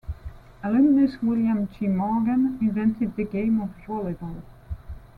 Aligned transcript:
Alumnus 0.63 1.21
William 1.21 1.67
G. 1.67 1.87
Morgan 1.87 2.57
invented 2.59 3.15
the 3.15 3.23
game 3.23 3.61
of 3.61 3.69
volleyball. 3.85 4.41